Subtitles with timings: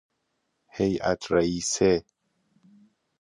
[0.75, 1.91] هیئت رئیسه